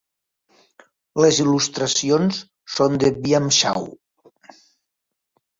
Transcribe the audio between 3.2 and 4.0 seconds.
Byam Shaw.